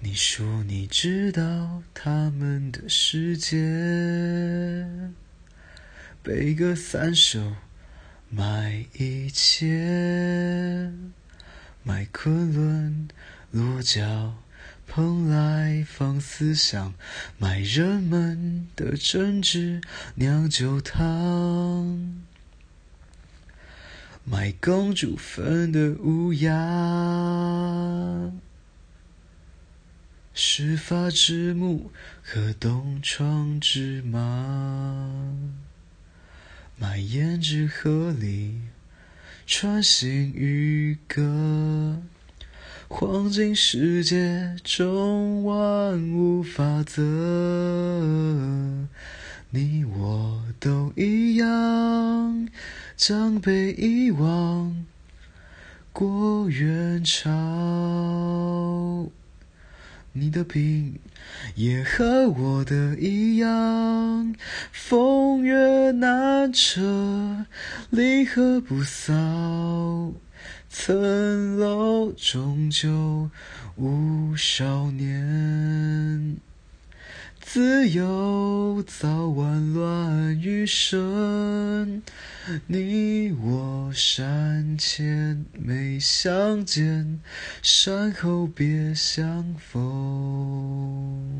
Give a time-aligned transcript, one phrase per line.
[0.00, 3.56] 你说你知道他们的世界，
[6.22, 7.56] 背个三首，
[8.30, 10.92] 买一切，
[11.82, 13.08] 买昆仑
[13.50, 14.36] 落脚，
[14.86, 16.94] 蓬莱放思想，
[17.36, 19.82] 买人们的真挚
[20.14, 22.22] 酿酒汤，
[24.24, 26.54] 买公主坟的乌鸦。
[30.60, 34.18] 始发之木和东窗之马，
[36.76, 38.62] 买胭脂河里
[39.46, 42.02] 穿行渔歌，
[42.88, 47.04] 黄金世界中万物法则，
[49.50, 52.48] 你我都一样，
[52.96, 54.84] 将被遗忘
[55.92, 57.30] 过元朝。
[60.20, 60.98] 你的病
[61.54, 64.34] 也和我的一样，
[64.72, 67.46] 风月难扯，
[67.90, 70.12] 离合不扫。
[70.68, 73.30] 层楼终究
[73.76, 76.47] 无少年。
[77.50, 82.02] 自由早晚乱余生，
[82.66, 87.20] 你我山前没相见，
[87.62, 91.37] 山后别相逢。